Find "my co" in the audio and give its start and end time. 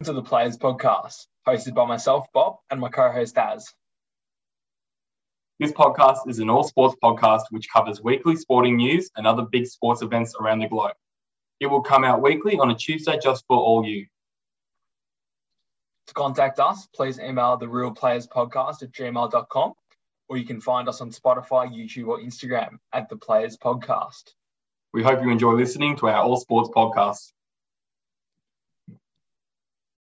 2.80-3.10